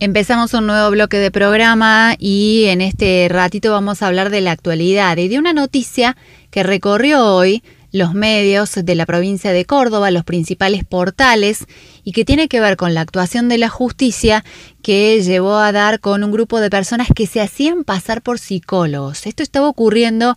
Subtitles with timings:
[0.00, 4.52] Empezamos un nuevo bloque de programa y en este ratito vamos a hablar de la
[4.52, 6.16] actualidad y de una noticia
[6.52, 11.66] que recorrió hoy los medios de la provincia de Córdoba, los principales portales,
[12.04, 14.44] y que tiene que ver con la actuación de la justicia
[14.82, 19.26] que llevó a dar con un grupo de personas que se hacían pasar por psicólogos.
[19.26, 20.36] Esto estaba ocurriendo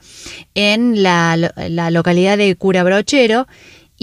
[0.55, 3.47] en la, la localidad de Cura Brochero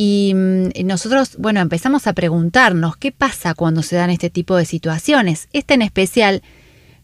[0.00, 4.64] y mm, nosotros, bueno, empezamos a preguntarnos qué pasa cuando se dan este tipo de
[4.64, 6.44] situaciones, esta en especial,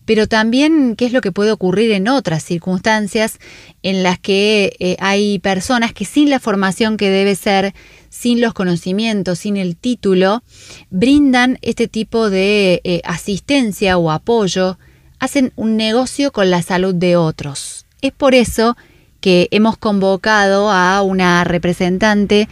[0.05, 3.41] pero también qué es lo que puede ocurrir en otras circunstancias
[3.83, 7.75] en las que eh, hay personas que sin la formación que debe ser,
[8.11, 10.45] sin los conocimientos, sin el título,
[10.91, 14.79] brindan este tipo de eh, asistencia o apoyo,
[15.19, 17.87] hacen un negocio con la salud de otros.
[18.03, 18.77] Es por eso
[19.21, 22.47] que hemos convocado a una representante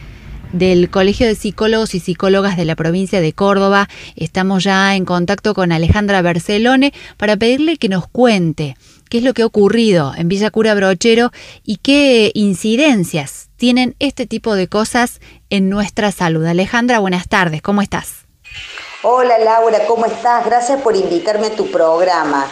[0.53, 3.89] del Colegio de Psicólogos y Psicólogas de la provincia de Córdoba.
[4.15, 8.77] Estamos ya en contacto con Alejandra Barcelone para pedirle que nos cuente
[9.09, 11.31] qué es lo que ha ocurrido en Villa Cura Brochero
[11.63, 15.19] y qué incidencias tienen este tipo de cosas
[15.49, 16.45] en nuestra salud.
[16.45, 18.25] Alejandra, buenas tardes, ¿cómo estás?
[19.01, 20.45] Hola Laura, ¿cómo estás?
[20.45, 22.45] Gracias por invitarme a tu programa.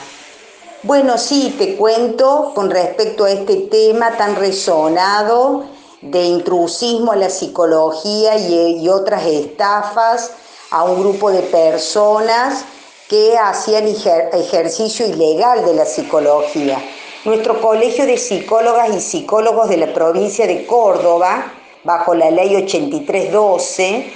[0.84, 7.30] Bueno, sí, te cuento con respecto a este tema tan resonado de intrusismo a la
[7.30, 10.32] psicología y, otras estafas
[10.72, 12.66] a un grupo de personas
[13.08, 16.80] que hacían ejercicio ilegal de la psicología.
[17.24, 24.12] Nuestro Colegio de Psicólogas y Psicólogos de la provincia de Córdoba, bajo la ley 8312,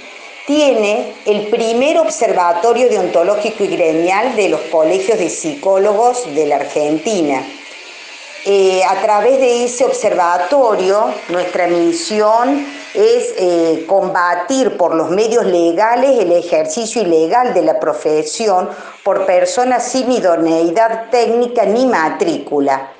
[0.46, 7.44] tiene el primer observatorio deontológico y gremial de los colegios de psicólogos de la Argentina.
[8.48, 16.16] Eh, a través de ese observatorio, nuestra misión es eh, combatir por los medios legales
[16.20, 18.68] el ejercicio ilegal de la profesión
[19.02, 22.92] por personas sin idoneidad técnica ni matrícula.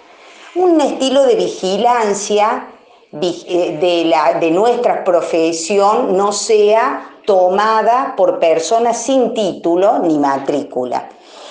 [0.56, 2.66] Un estilo de vigilancia
[3.12, 11.09] eh, de, de nuestra profesión no sea tomada por personas sin título ni matrícula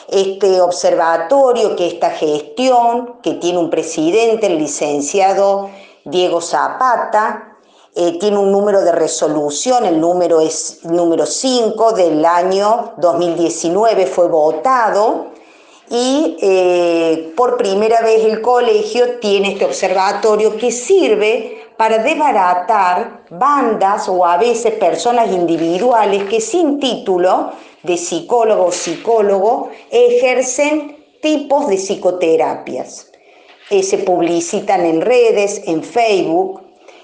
[0.08, 5.70] este observatorio, que esta gestión, que tiene un presidente, el licenciado
[6.04, 7.56] Diego Zapata,
[7.96, 14.28] eh, tiene un número de resolución, el número es número 5 del año 2019, fue
[14.28, 15.28] votado
[15.90, 24.08] y eh, por primera vez el colegio tiene este observatorio que sirve para desbaratar bandas
[24.08, 27.52] o a veces personas individuales que sin título
[27.84, 33.12] de psicólogo o psicólogo ejercen tipos de psicoterapias.
[33.70, 36.62] Se publicitan en redes, en Facebook,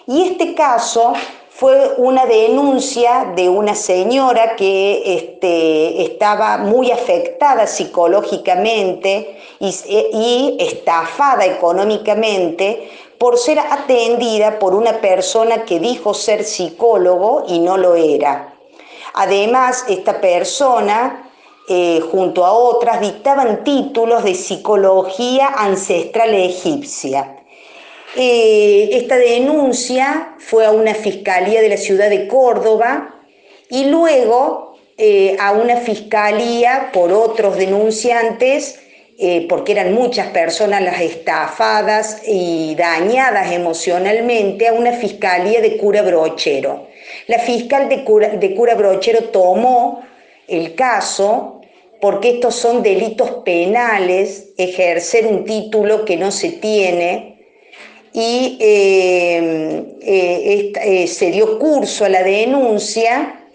[0.08, 1.14] y este caso
[1.62, 12.90] fue una denuncia de una señora que este, estaba muy afectada psicológicamente y, estafada económicamente
[13.20, 18.56] por ser atendida por una persona que dijo ser psicólogo y no lo era.
[19.14, 21.30] Además, esta persona,
[21.70, 27.41] eh, junto a otras, dictaban títulos de psicología ancestral egipcia.
[28.16, 33.22] Eh, esta denuncia fue a una fiscalía de la ciudad de Córdoba
[33.70, 38.80] y luego eh, a una fiscalía por otros denunciantes,
[39.48, 46.88] porque eran muchas personas las estafadas y dañadas emocionalmente, a una fiscalía de cura brochero.
[47.28, 50.04] La fiscal de cura, Brochero tomó
[50.48, 51.62] el caso
[52.00, 57.31] porque estos son delitos penales, ejercer un título que no se tiene,
[58.14, 63.46] y eh, eh, eh, se dio curso a la denuncia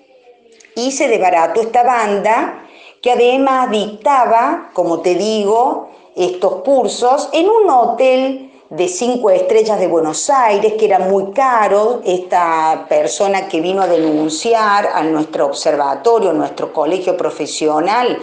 [0.75, 2.63] y se desbarató esta banda
[3.03, 9.87] que además dictaba, como te digo, estos cursos en un hotel de cinco estrellas de
[9.87, 12.01] Buenos Aires, que era muy caro.
[12.05, 18.19] Esta persona que vino a denunciar a nuestro observatorio, nuestro colegio profesional,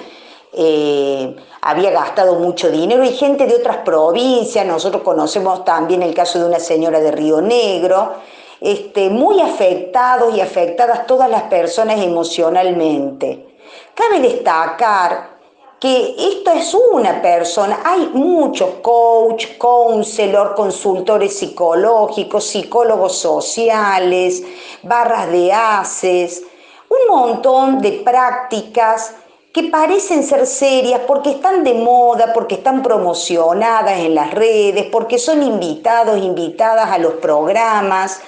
[0.56, 6.40] eh, había gastado mucho dinero y gente de otras provincias, nosotros conocemos también el caso
[6.40, 8.14] de una señora de Río Negro,
[8.62, 13.58] este, muy afectados y afectadas todas las personas emocionalmente.
[13.94, 15.34] Cabe destacar
[15.80, 17.82] que esto es una persona.
[17.84, 24.44] Hay muchos coach, counselor, consultores psicológicos, psicólogos sociales,
[24.82, 26.44] barras de haces,
[26.90, 29.16] un montón de prácticas
[29.54, 35.20] que parecen ser serias porque están de moda, porque están promocionadas en las redes, porque
[35.20, 38.20] son invitados, invitadas a los programas,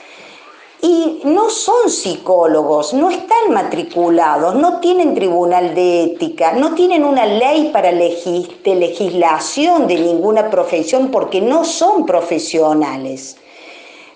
[0.84, 7.26] y no son psicólogos, no están matriculados, no tienen tribunal de ética, no tienen una
[7.26, 13.38] ley para de legislación de ninguna profesión porque no son profesionales.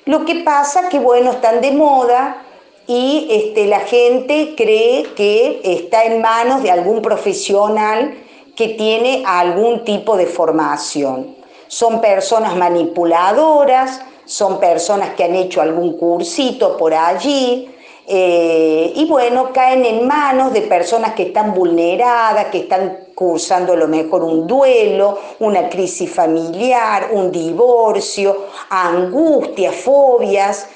[0.06, 2.44] Lo que pasa que, bueno, están de moda
[2.90, 8.18] y este, la gente cree que está en manos de algún profesional
[8.56, 11.36] que tiene algún tipo de formación.
[11.68, 17.70] Son personas manipuladoras, son personas que han hecho algún cursito por allí,
[18.08, 23.76] eh, y bueno, caen en manos de personas que están vulneradas, que están cursando a
[23.76, 30.70] lo mejor un duelo, una crisis familiar, un divorcio, angustia, fobias.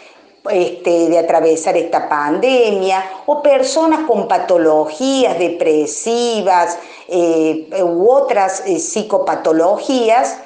[0.52, 10.38] Este, de atravesar esta pandemia, o personas con patologías depresivas eh, u otras eh, psicopatologías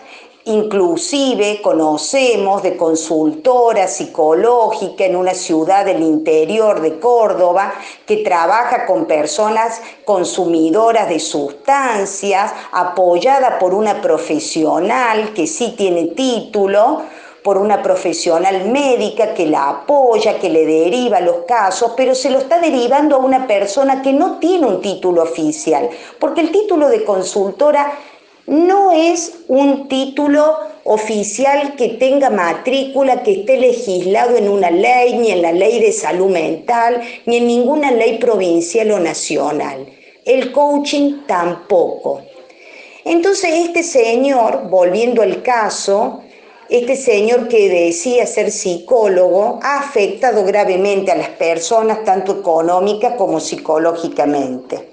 [0.47, 7.73] Inclusive conocemos de consultora psicológica en una ciudad del interior de Córdoba
[8.05, 17.01] que trabaja con personas consumidoras de sustancias, apoyada por una profesional que sí tiene título,
[17.47, 22.39] por una profesional médica que la apoya, que le deriva los casos, pero se lo
[22.39, 25.89] está derivando a una persona que no tiene un título oficial,
[26.19, 27.93] porque el título de consultora
[28.47, 35.31] no es un título oficial que tenga matrícula, que esté legislado en una ley, ni
[35.31, 39.85] en la ley de salud mental, ni en ninguna ley provincial o nacional.
[40.25, 42.23] El coaching tampoco.
[43.05, 46.23] Entonces este señor, volviendo al caso,
[46.69, 53.39] este señor que decía ser psicólogo ha afectado gravemente a las personas, tanto económica como
[53.39, 54.89] psicológicamente.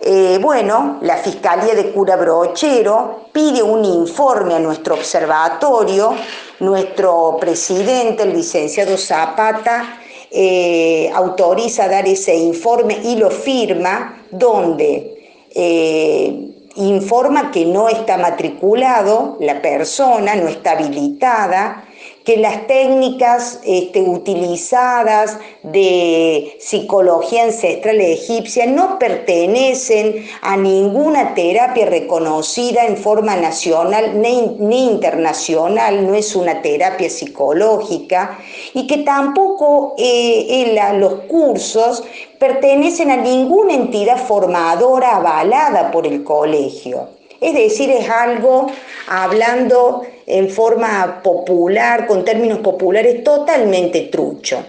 [0.00, 6.14] Eh, bueno, la Fiscalía de Cura Brochero pide un informe a nuestro observatorio,
[6.60, 10.00] nuestro presidente, el licenciado Zapata,
[10.30, 15.14] eh, autoriza dar ese informe y lo firma, donde
[15.54, 21.84] eh, informa que no está matriculado la persona, no está habilitada,
[22.24, 32.86] que las técnicas este, utilizadas de psicología ancestral egipcia no pertenecen a ninguna terapia reconocida
[32.86, 38.38] en forma nacional ni, internacional, no es una terapia psicológica,
[38.72, 42.04] y que tampoco eh, los cursos
[42.38, 47.13] pertenecen a ninguna entidad formadora avalada por el colegio.
[47.40, 48.66] Es decir, es algo,
[49.06, 54.64] hablando en forma popular, con términos populares, totalmente trucho.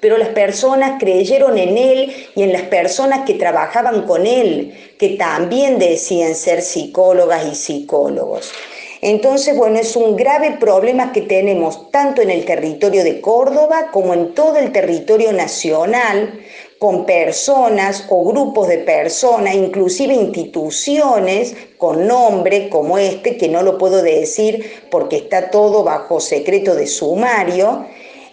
[0.00, 5.10] Pero las personas creyeron en él y en las personas que trabajaban con él, que
[5.10, 8.52] también decían ser psicólogas y psicólogos.
[9.00, 14.14] Entonces, bueno, es un grave problema que tenemos tanto en el territorio de Córdoba como
[14.14, 16.40] en todo el territorio nacional,
[16.78, 23.78] con personas o grupos de personas, inclusive instituciones con nombre como este, que no lo
[23.78, 27.86] puedo decir porque está todo bajo secreto de sumario,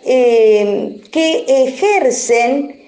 [0.06, 2.84] eh, que ejercen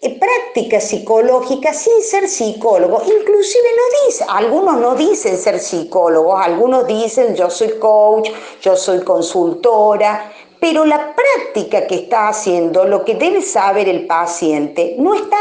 [0.00, 3.02] eh, prácticas psicológicas sin ser psicólogos.
[3.06, 8.30] Inclusive no dice, algunos no dicen ser psicólogos, algunos dicen yo soy coach,
[8.62, 14.96] yo soy consultora, pero la práctica que está haciendo, lo que debe saber el paciente,
[14.98, 15.36] no está,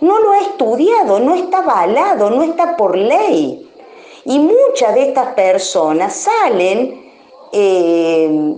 [0.00, 3.68] no lo ha estudiado, no está avalado, no está por ley.
[4.24, 7.10] Y muchas de estas personas salen
[7.52, 8.54] eh,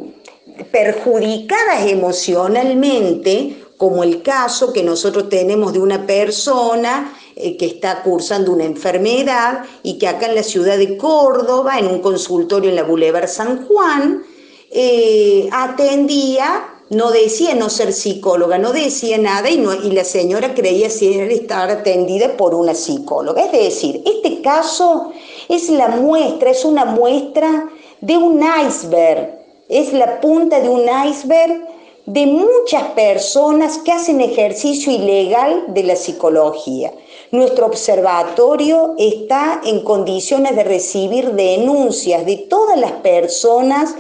[0.72, 8.52] perjudicadas emocionalmente, como el caso que nosotros tenemos de una persona eh, que está cursando
[8.52, 12.82] una enfermedad y que acá en la ciudad de Córdoba, en un consultorio en la
[12.82, 14.22] Boulevard San Juan,
[14.70, 20.54] eh, atendía, no decía no ser psicóloga, no decía nada y, no, y la señora
[20.54, 23.42] creía estar atendida por una psicóloga.
[23.42, 25.12] Es decir, este caso
[25.48, 27.68] es la muestra, es una muestra
[28.00, 31.68] de un iceberg, es la punta de un iceberg
[32.06, 36.92] de muchas personas que hacen ejercicio ilegal de la psicología.
[37.30, 43.94] Nuestro observatorio está en condiciones de recibir denuncias de todas las personas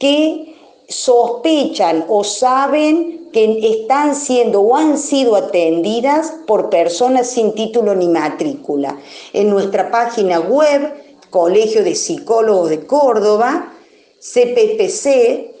[0.00, 0.56] que
[0.88, 3.44] sospechan o saben que
[3.82, 8.98] están siendo o han sido atendidas por personas sin título ni matrícula.
[9.32, 10.92] En nuestra página web,
[11.30, 13.72] Colegio de Psicólogos de Córdoba,
[14.18, 15.52] CPPC,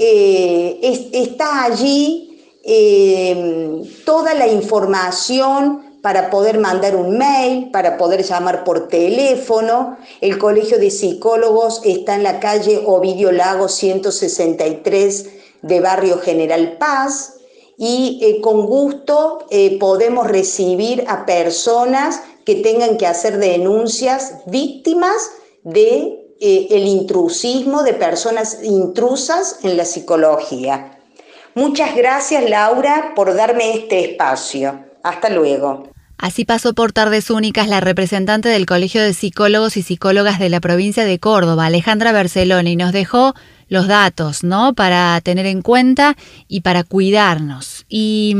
[0.00, 8.62] eh, está allí eh, toda la información para poder mandar un mail, para poder llamar
[8.62, 9.96] por teléfono.
[10.20, 15.26] El Colegio de Psicólogos está en la calle Ovidio Lago 163
[15.62, 17.36] de Barrio General Paz.
[17.78, 25.30] y eh, con gusto eh, podemos recibir a personas que tengan que hacer denuncias víctimas
[25.62, 31.00] de eh, el intrusismo de personas intrusas en la psicología.
[31.54, 34.84] Muchas gracias Laura por darme este espacio.
[35.02, 35.93] Hasta luego.
[36.24, 40.58] Así pasó por tardes únicas la representante del Colegio de Psicólogos y Psicólogas de la
[40.58, 43.34] provincia de Córdoba, Alejandra Barcelona, y nos dejó
[43.68, 44.72] los datos, ¿no?
[44.72, 46.16] Para tener en cuenta
[46.48, 47.84] y para cuidarnos.
[47.90, 48.34] Y,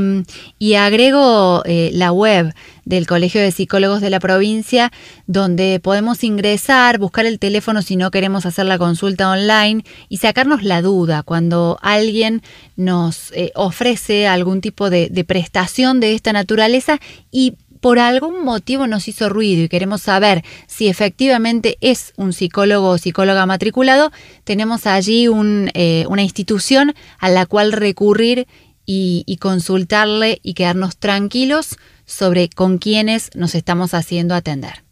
[0.78, 2.54] agrego eh, la web
[2.86, 4.90] del Colegio de Psicólogos de la provincia,
[5.26, 10.62] donde podemos ingresar, buscar el teléfono si no queremos hacer la consulta online y sacarnos
[10.62, 12.40] la duda cuando alguien
[12.76, 16.98] nos eh, ofrece algún tipo de, de prestación de esta naturaleza
[17.30, 22.88] y por algún motivo nos hizo ruido y queremos saber si efectivamente es un psicólogo
[22.88, 24.10] o psicóloga matriculado,
[24.44, 25.28] tenemos allí
[25.74, 28.46] eh, una institución a la cual recurrir
[28.86, 31.76] y, y consultarle y quedarnos tranquilos
[32.06, 34.83] sobre con quiénes nos estamos haciendo atender.